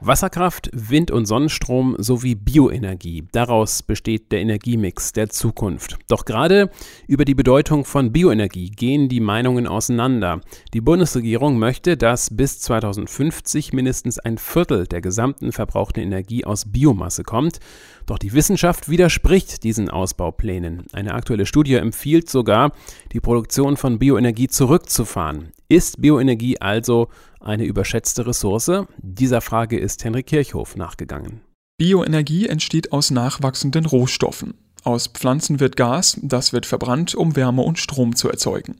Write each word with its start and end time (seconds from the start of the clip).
Wasserkraft, 0.00 0.70
Wind- 0.72 1.10
und 1.10 1.26
Sonnenstrom 1.26 1.96
sowie 1.98 2.36
Bioenergie. 2.36 3.26
Daraus 3.32 3.82
besteht 3.82 4.30
der 4.30 4.40
Energiemix 4.40 5.12
der 5.12 5.28
Zukunft. 5.28 5.98
Doch 6.08 6.24
gerade 6.24 6.70
über 7.08 7.24
die 7.24 7.34
Bedeutung 7.34 7.84
von 7.84 8.12
Bioenergie 8.12 8.70
gehen 8.70 9.08
die 9.08 9.20
Meinungen 9.20 9.66
auseinander. 9.66 10.40
Die 10.72 10.80
Bundesregierung 10.80 11.58
möchte, 11.58 11.96
dass 11.96 12.36
bis 12.36 12.60
2050 12.60 13.72
mindestens 13.72 14.18
ein 14.20 14.38
Viertel 14.38 14.86
der 14.86 15.00
gesamten 15.00 15.50
verbrauchten 15.50 16.00
Energie 16.00 16.44
aus 16.44 16.70
Biomasse 16.70 17.24
kommt. 17.24 17.58
Doch 18.06 18.18
die 18.18 18.32
Wissenschaft 18.32 18.88
widerspricht 18.88 19.64
diesen 19.64 19.90
Ausbauplänen. 19.90 20.86
Eine 20.92 21.14
aktuelle 21.14 21.44
Studie 21.44 21.74
empfiehlt 21.74 22.30
sogar, 22.30 22.72
die 23.12 23.20
Produktion 23.20 23.76
von 23.76 23.98
Bioenergie 23.98 24.48
zurückzufahren. 24.48 25.52
Ist 25.68 26.00
Bioenergie 26.00 26.60
also 26.60 27.08
eine 27.40 27.64
überschätzte 27.64 28.26
Ressource? 28.26 28.86
Dieser 28.98 29.40
Frage 29.40 29.78
ist 29.78 30.04
Henrik 30.04 30.26
Kirchhoff 30.26 30.76
nachgegangen. 30.76 31.40
Bioenergie 31.78 32.46
entsteht 32.46 32.92
aus 32.92 33.10
nachwachsenden 33.10 33.86
Rohstoffen. 33.86 34.54
Aus 34.84 35.08
Pflanzen 35.08 35.60
wird 35.60 35.76
Gas, 35.76 36.18
das 36.22 36.52
wird 36.52 36.66
verbrannt, 36.66 37.14
um 37.14 37.36
Wärme 37.36 37.62
und 37.62 37.78
Strom 37.78 38.16
zu 38.16 38.28
erzeugen. 38.28 38.76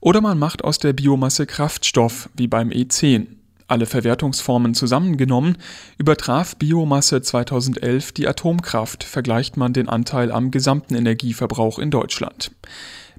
Oder 0.00 0.20
man 0.20 0.38
macht 0.38 0.64
aus 0.64 0.78
der 0.78 0.92
Biomasse 0.92 1.46
Kraftstoff, 1.46 2.28
wie 2.36 2.48
beim 2.48 2.70
E10. 2.70 3.26
Alle 3.66 3.86
Verwertungsformen 3.86 4.74
zusammengenommen 4.74 5.56
übertraf 5.96 6.56
Biomasse 6.56 7.22
2011 7.22 8.12
die 8.12 8.28
Atomkraft, 8.28 9.04
vergleicht 9.04 9.56
man 9.56 9.72
den 9.72 9.88
Anteil 9.88 10.30
am 10.30 10.50
gesamten 10.50 10.94
Energieverbrauch 10.94 11.78
in 11.78 11.90
Deutschland. 11.90 12.50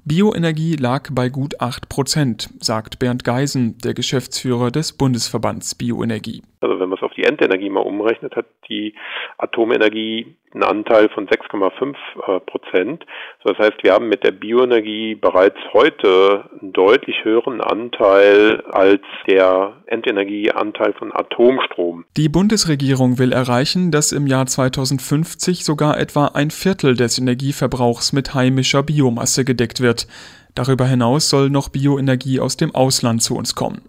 Bioenergie 0.08 0.76
lag 0.76 1.10
bei 1.12 1.28
gut 1.30 1.60
8 1.60 1.88
Prozent, 1.88 2.50
sagt 2.60 3.00
Bernd 3.00 3.24
Geisen, 3.24 3.76
der 3.78 3.92
Geschäftsführer 3.92 4.70
des 4.70 4.92
Bundesverbands 4.92 5.74
Bioenergie. 5.74 6.42
Also 6.60 6.78
wenn 6.78 6.88
man 6.88 6.96
es 6.96 7.02
Endenergie 7.26 7.70
mal 7.70 7.80
umrechnet, 7.80 8.36
hat 8.36 8.46
die 8.68 8.94
Atomenergie 9.38 10.36
einen 10.54 10.62
Anteil 10.62 11.08
von 11.10 11.28
6,5 11.28 11.94
äh, 11.94 12.40
Prozent. 12.40 13.04
Das 13.44 13.58
heißt, 13.58 13.82
wir 13.82 13.92
haben 13.92 14.08
mit 14.08 14.24
der 14.24 14.32
Bioenergie 14.32 15.14
bereits 15.14 15.58
heute 15.72 16.44
einen 16.60 16.72
deutlich 16.72 17.24
höheren 17.24 17.60
Anteil 17.60 18.62
als 18.70 19.02
der 19.28 19.74
Endenergieanteil 19.86 20.94
von 20.94 21.14
Atomstrom. 21.14 22.04
Die 22.16 22.28
Bundesregierung 22.28 23.18
will 23.18 23.32
erreichen, 23.32 23.90
dass 23.90 24.12
im 24.12 24.26
Jahr 24.26 24.46
2050 24.46 25.64
sogar 25.64 25.98
etwa 25.98 26.28
ein 26.28 26.50
Viertel 26.50 26.94
des 26.96 27.18
Energieverbrauchs 27.18 28.12
mit 28.12 28.34
heimischer 28.34 28.82
Biomasse 28.82 29.44
gedeckt 29.44 29.80
wird. 29.80 30.06
Darüber 30.54 30.86
hinaus 30.86 31.28
soll 31.28 31.50
noch 31.50 31.68
Bioenergie 31.68 32.40
aus 32.40 32.56
dem 32.56 32.74
Ausland 32.74 33.22
zu 33.22 33.36
uns 33.36 33.54
kommen. 33.54 33.82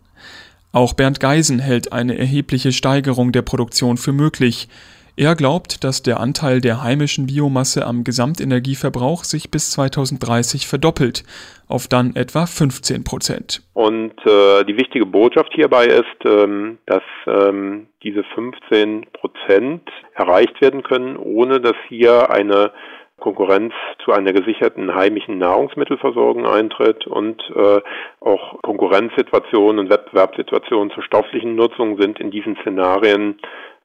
Auch 0.71 0.93
Bernd 0.93 1.19
Geisen 1.19 1.59
hält 1.59 1.93
eine 1.93 2.17
erhebliche 2.17 2.71
Steigerung 2.71 3.31
der 3.31 3.41
Produktion 3.41 3.97
für 3.97 4.13
möglich. 4.13 4.67
Er 5.19 5.33
glaubt, 5.33 5.83
dass 5.83 6.03
der 6.03 6.19
Anteil 6.19 6.61
der 6.61 6.83
heimischen 6.83 7.25
Biomasse 7.25 7.87
am 7.87 8.03
Gesamtenergieverbrauch 8.03 9.23
sich 9.23 9.49
bis 9.49 9.71
2030 9.71 10.67
verdoppelt, 10.67 11.23
auf 11.67 11.87
dann 11.87 12.15
etwa 12.15 12.45
15 12.45 13.03
Prozent. 13.03 13.63
Und 13.73 14.13
äh, 14.27 14.63
die 14.65 14.77
wichtige 14.77 15.07
Botschaft 15.07 15.49
hierbei 15.55 15.87
ist, 15.87 16.23
ähm, 16.23 16.77
dass 16.85 17.01
ähm, 17.25 17.87
diese 18.03 18.23
15 18.35 19.07
Prozent 19.13 19.89
erreicht 20.13 20.61
werden 20.61 20.83
können, 20.83 21.17
ohne 21.17 21.61
dass 21.61 21.75
hier 21.89 22.29
eine 22.29 22.71
Konkurrenz 23.19 23.73
zu 24.05 24.11
einer 24.11 24.31
gesicherten 24.31 24.93
heimischen 24.93 25.37
Nahrungsmittelversorgung 25.37 26.45
eintritt 26.45 27.07
und 27.07 27.41
äh, 27.55 27.81
auch 28.19 28.61
Konkurrenzsituationen 28.61 29.79
und 29.79 29.89
Wettbewerbssituationen 29.89 30.91
zur 30.91 31.03
stofflichen 31.03 31.55
Nutzung 31.55 31.99
sind 31.99 32.19
in 32.19 32.31
diesen 32.31 32.55
Szenarien 32.61 33.39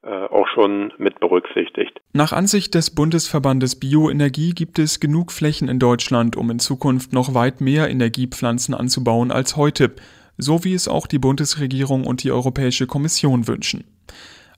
äh, 0.04 0.26
auch 0.26 0.48
schon 0.48 0.93
mit 0.98 1.20
berücksichtigt. 1.20 2.00
Nach 2.12 2.32
Ansicht 2.32 2.75
des 2.75 2.94
Bundesverbandes 2.94 3.78
Bioenergie 3.78 4.50
gibt 4.50 4.78
es 4.78 5.00
genug 5.00 5.32
Flächen 5.32 5.69
in 5.69 5.78
Deutschland, 5.78 6.37
um 6.37 6.50
in 6.50 6.59
Zukunft 6.59 7.12
noch 7.12 7.34
weit 7.34 7.60
mehr 7.60 7.88
Energiepflanzen 7.88 8.75
anzubauen 8.75 9.31
als 9.31 9.56
heute, 9.56 9.93
so 10.37 10.64
wie 10.64 10.75
es 10.75 10.88
auch 10.88 11.06
die 11.06 11.19
Bundesregierung 11.19 12.04
und 12.04 12.22
die 12.25 12.32
Europäische 12.32 12.87
Kommission 12.87 13.47
wünschen. 13.49 13.84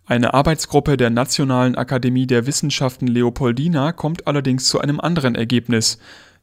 Eine 0.06 0.34
Arbeitsgruppe 0.34 0.98
der 0.98 1.08
Nationalen 1.08 1.76
Akademie 1.76 2.26
der 2.26 2.46
Wissenschaften 2.46 3.06
Leopoldina 3.06 3.92
kommt 3.92 4.26
allerdings 4.26 4.68
zu 4.68 4.78
einem 4.78 5.00
anderen 5.00 5.34
Ergebnis. 5.34 5.98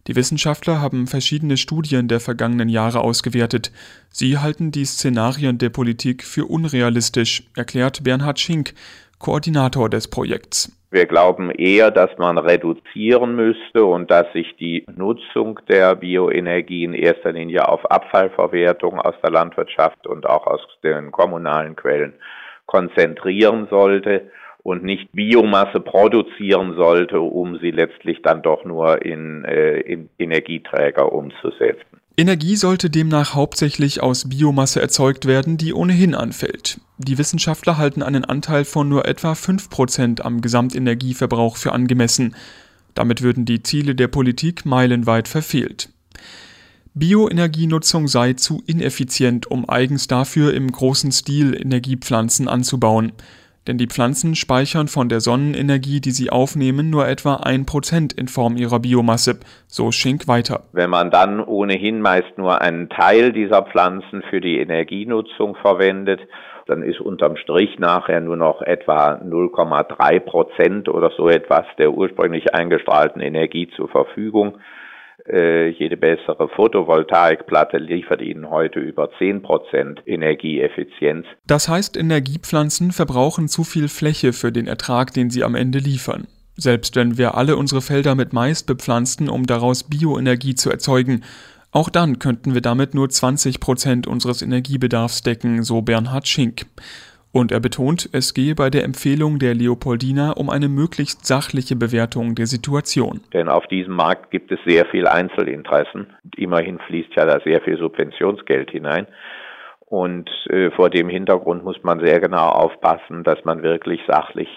Die 0.08 0.16
Wissenschaftler 0.16 0.82
haben 0.82 1.06
verschiedene 1.06 1.58
Studien 1.58 2.08
der 2.08 2.20
vergangenen 2.20 2.70
Jahre 2.70 3.02
ausgewertet. 3.02 3.72
Sie 4.10 4.40
halten 4.40 4.72
die 4.72 4.86
Szenarien 4.86 5.60
der 5.60 5.70
Politik 5.70 6.24
für 6.24 6.46
unrealistisch, 6.46 7.44
erklärt 7.56 8.04
Bernhard 8.04 8.40
Schink, 8.40 8.74
Koordinator 9.20 9.92
des 9.92 10.08
Projekts. 10.08 10.76
Wir 10.90 11.06
glauben 11.06 11.52
eher, 11.52 11.92
dass 11.92 12.10
man 12.18 12.40
reduzieren 12.40 13.36
müsste 13.36 13.86
und 13.86 14.10
dass 14.10 14.26
sich 14.34 14.56
die 14.60 14.84
Nutzung 14.96 15.60
der 15.70 15.96
Bioenergie 15.96 16.84
in 16.84 16.96
erster 16.96 17.32
Linie 17.32 17.70
auf 17.70 17.90
Abfallverwertung 17.92 19.00
aus 19.00 19.14
der 19.22 19.30
Landwirtschaft 19.30 20.08
und 20.08 20.26
auch 20.26 20.48
aus 20.48 20.62
den 20.84 21.12
kommunalen 21.12 21.76
Quellen 21.76 22.16
konzentrieren 22.66 23.68
sollte 23.70 24.32
und 24.64 24.84
nicht 24.84 25.12
Biomasse 25.14 25.80
produzieren 25.80 26.76
sollte, 26.76 27.20
um 27.20 27.58
sie 27.60 27.72
letztlich 27.72 28.22
dann 28.22 28.42
doch 28.42 28.64
nur 28.64 29.04
in, 29.04 29.44
äh, 29.46 29.80
in 29.80 30.10
Energieträger 30.20 31.12
umzusetzen. 31.12 32.02
Energie 32.18 32.56
sollte 32.56 32.90
demnach 32.90 33.34
hauptsächlich 33.34 34.04
aus 34.04 34.30
Biomasse 34.30 34.82
erzeugt 34.82 35.26
werden, 35.26 35.58
die 35.58 35.74
ohnehin 35.74 36.14
anfällt. 36.14 36.80
Die 36.98 37.18
Wissenschaftler 37.18 37.78
halten 37.78 38.04
einen 38.04 38.26
Anteil 38.26 38.66
von 38.66 38.90
nur 38.90 39.08
etwa 39.08 39.32
5% 39.32 40.22
am 40.22 40.42
Gesamtenergieverbrauch 40.42 41.56
für 41.58 41.72
angemessen. 41.72 42.36
Damit 42.94 43.24
würden 43.24 43.46
die 43.46 43.64
Ziele 43.64 43.96
der 43.96 44.10
Politik 44.10 44.66
meilenweit 44.66 45.28
verfehlt. 45.28 45.90
Bioenergienutzung 46.94 48.08
sei 48.08 48.34
zu 48.34 48.62
ineffizient, 48.68 49.50
um 49.50 49.70
eigens 49.70 50.08
dafür 50.08 50.54
im 50.54 50.72
großen 50.72 51.12
Stil 51.12 51.56
Energiepflanzen 51.60 52.48
anzubauen 52.48 53.14
denn 53.68 53.78
die 53.78 53.88
Pflanzen 53.88 54.36
speichern 54.36 54.88
von 54.88 55.08
der 55.08 55.20
Sonnenenergie, 55.20 56.02
die 56.02 56.12
sie 56.12 56.32
aufnehmen, 56.32 56.90
nur 56.90 57.08
etwa 57.08 57.36
ein 57.36 57.66
Prozent 57.66 58.14
in 58.14 58.28
Form 58.28 58.58
ihrer 58.58 58.80
Biomasse, 58.80 59.40
so 59.68 59.92
Schink 59.92 60.28
weiter. 60.28 60.64
Wenn 60.72 60.90
man 60.90 61.12
dann 61.12 61.40
ohnehin 61.40 62.02
meist 62.02 62.38
nur 62.38 62.62
einen 62.62 62.90
Teil 62.90 63.34
dieser 63.34 63.64
Pflanzen 63.64 64.24
für 64.30 64.42
die 64.42 64.58
Energienutzung 64.58 65.56
verwendet, 65.56 66.22
dann 66.68 66.82
ist 66.84 67.02
unterm 67.02 67.38
Strich 67.38 67.78
nachher 67.80 68.22
nur 68.22 68.38
noch 68.38 68.62
etwa 68.62 69.16
0,3 69.16 70.20
Prozent 70.20 70.90
oder 70.90 71.12
so 71.16 71.28
etwas 71.28 71.66
der 71.78 71.92
ursprünglich 71.92 72.54
eingestrahlten 72.54 73.22
Energie 73.22 73.70
zur 73.76 73.90
Verfügung. 73.90 74.58
Äh, 75.28 75.70
jede 75.70 75.98
bessere 75.98 76.50
Photovoltaikplatte 76.50 77.78
liefert 77.78 78.22
Ihnen 78.22 78.50
heute 78.50 78.80
über 78.80 79.10
10% 79.20 80.06
Energieeffizienz. 80.06 81.26
Das 81.46 81.70
heißt, 81.70 81.98
Energiepflanzen 81.98 82.92
verbrauchen 82.92 83.48
zu 83.48 83.64
viel 83.64 83.88
Fläche 83.88 84.34
für 84.34 84.52
den 84.52 84.68
Ertrag, 84.68 85.14
den 85.14 85.30
sie 85.30 85.44
am 85.44 85.56
Ende 85.56 85.80
liefern. 85.80 86.28
Selbst 86.56 86.96
wenn 86.96 87.18
wir 87.18 87.36
alle 87.36 87.56
unsere 87.56 87.82
Felder 87.82 88.16
mit 88.16 88.34
Mais 88.34 88.64
bepflanzten, 88.64 89.30
um 89.30 89.46
daraus 89.46 89.84
Bioenergie 89.84 90.56
zu 90.56 90.70
erzeugen, 90.70 91.24
auch 91.72 91.90
dann 91.90 92.20
könnten 92.20 92.54
wir 92.54 92.62
damit 92.62 92.94
nur 92.94 93.08
20% 93.08 94.08
unseres 94.08 94.42
Energiebedarfs 94.42 95.22
decken, 95.24 95.64
so 95.64 95.82
Bernhard 95.82 96.28
Schink. 96.28 96.66
Und 97.34 97.52
er 97.52 97.62
betont, 97.62 98.10
es 98.12 98.34
gehe 98.34 98.56
bei 98.56 98.70
der 98.70 98.84
Empfehlung 98.84 99.40
der 99.40 99.54
Leopoldina 99.54 100.32
um 100.32 100.50
eine 100.50 100.68
möglichst 100.68 101.26
sachliche 101.26 101.78
Bewertung 101.78 102.36
der 102.36 102.46
Situation. 102.46 103.22
Denn 103.34 103.48
auf 103.48 103.66
diesem 103.68 103.96
Markt 103.96 104.32
gibt 104.32 104.52
es 104.52 104.60
sehr 104.66 104.86
viel 104.86 105.08
Einzelinteressen. 105.08 106.08
Immerhin 106.36 106.80
fließt 106.80 107.16
ja 107.16 107.26
da 107.26 107.40
sehr 107.40 107.62
viel 107.62 107.78
Subventionsgeld 107.78 108.72
hinein. 108.72 109.08
Und 109.86 110.30
äh, 110.50 110.72
vor 110.72 110.90
dem 110.90 111.10
Hintergrund 111.10 111.64
muss 111.64 111.82
man 111.84 112.00
sehr 112.00 112.20
genau 112.20 112.48
aufpassen, 112.48 113.24
dass 113.24 113.44
man 113.44 113.62
wirklich 113.62 114.02
sachlich 114.08 114.48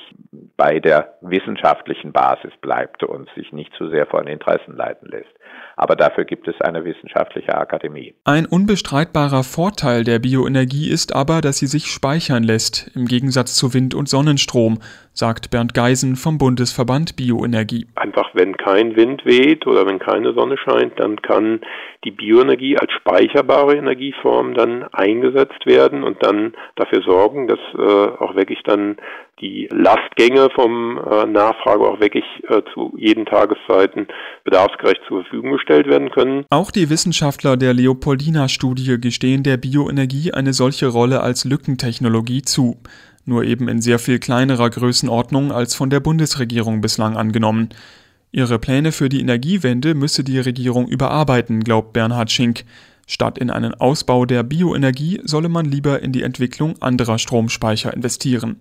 bei 0.57 0.79
der 0.79 1.15
wissenschaftlichen 1.21 2.13
Basis 2.13 2.53
bleibt 2.61 3.03
und 3.03 3.29
sich 3.35 3.53
nicht 3.53 3.73
zu 3.77 3.89
sehr 3.89 4.07
von 4.07 4.27
Interessen 4.27 4.77
leiten 4.77 5.09
lässt. 5.09 5.35
Aber 5.77 5.97
dafür 5.97 6.25
gibt 6.25 6.47
es 6.47 6.61
eine 6.61 6.85
wissenschaftliche 6.85 7.57
Akademie. 7.57 8.15
Ein 8.25 8.47
unbestreitbarer 8.47 9.43
Vorteil 9.43 10.05
der 10.05 10.21
Bioenergie 10.21 10.91
ist 10.91 11.15
aber, 11.15 11.41
dass 11.41 11.59
sie 11.59 11.67
sich 11.67 11.87
speichern 11.87 12.45
lässt, 12.45 12.91
im 12.95 13.07
Gegensatz 13.07 13.57
zu 13.57 13.75
Wind- 13.75 13.95
und 13.95 14.09
Sonnenstrom, 14.09 14.79
sagt 15.13 15.51
Bernd 15.51 15.75
Geisen 15.75 16.17
vom 16.17 16.39
Bundesverband 16.39 17.17
Bioenergie. 17.17 17.87
Einfach 17.97 18.31
wenn 18.35 18.57
kein 18.57 18.97
Wind 18.97 19.25
weht 19.25 19.67
oder 19.67 19.87
wenn 19.87 19.99
keine 19.99 20.33
Sonne 20.35 20.57
scheint, 20.59 20.99
dann 20.99 21.23
kann 21.23 21.61
die 22.05 22.11
Bioenergie 22.11 22.77
als 22.79 22.93
speicherbare 22.93 23.77
Energieform 23.77 24.55
dann 24.55 24.85
eingesetzt 24.93 25.67
werden 25.67 26.05
und 26.05 26.25
dann 26.25 26.55
dafür 26.77 27.03
sorgen, 27.03 27.49
dass 27.49 27.59
äh, 27.75 28.23
auch 28.23 28.35
wirklich 28.35 28.63
dann 28.65 28.97
die 29.41 29.69
Lastgänge 29.73 30.44
vom 30.51 30.99
äh, 30.99 31.27
Nachfrage 31.27 31.85
auch 31.85 32.01
wirklich 32.01 32.25
äh, 32.49 32.63
zu 32.73 32.95
jeden 32.97 33.27
Tageszeiten 33.27 34.07
bedarfsgerecht 34.45 35.01
zur 35.09 35.23
Verfügung 35.23 35.53
gestellt 35.53 35.87
werden 35.87 36.11
können. 36.11 36.45
Auch 36.51 36.71
die 36.71 36.91
Wissenschaftler 36.91 37.57
der 37.57 37.75
Leopoldina-Studie 37.75 39.01
gestehen 39.01 39.43
der 39.43 39.57
Bioenergie 39.57 40.33
eine 40.33 40.53
solche 40.53 40.89
Rolle 40.89 41.21
als 41.21 41.45
Lückentechnologie 41.45 42.43
zu. 42.43 42.79
Nur 43.27 43.45
eben 43.45 43.69
in 43.69 43.81
sehr 43.81 43.99
viel 43.99 44.19
kleinerer 44.19 44.69
Größenordnung 44.71 45.53
als 45.53 45.75
von 45.75 45.91
der 45.91 46.01
Bundesregierung 46.01 46.81
bislang 46.81 47.17
angenommen. 47.17 47.71
Ihre 48.33 48.59
Pläne 48.59 48.93
für 48.93 49.09
die 49.09 49.21
Energiewende 49.21 49.95
müsse 49.95 50.25
die 50.25 50.41
Regierung 50.41 50.89
überarbeiten, 50.89 51.63
glaubt 51.63 51.93
Bernhard 51.93 52.33
Schink. 52.33 52.65
Statt 53.07 53.39
in 53.39 53.51
einen 53.51 53.75
Ausbau 53.75 54.25
der 54.25 54.43
Bioenergie 54.43 55.21
solle 55.25 55.49
man 55.49 55.67
lieber 55.67 56.03
in 56.03 56.13
die 56.13 56.23
Entwicklung 56.23 56.81
anderer 56.81 57.19
Stromspeicher 57.19 57.93
investieren. 57.93 58.61